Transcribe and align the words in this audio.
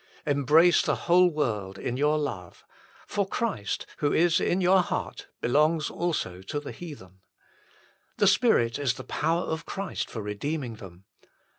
Embrace 0.25 0.81
the 0.81 0.95
whole 1.05 1.29
world 1.29 1.77
in 1.77 1.95
your 1.95 2.17
love; 2.17 2.65
for 3.05 3.27
Christ, 3.27 3.85
who 3.97 4.11
is 4.11 4.39
in 4.39 4.59
your 4.59 4.81
heart, 4.81 5.27
belongs 5.41 5.91
also 5.91 6.41
to 6.41 6.59
the 6.59 6.71
heathen. 6.71 7.19
The 8.17 8.25
Spirit 8.25 8.79
is 8.79 8.95
the 8.95 9.03
power 9.03 9.43
of 9.43 9.67
Christ 9.67 10.09
for 10.09 10.23
redeeming 10.23 10.77
them. 10.77 11.05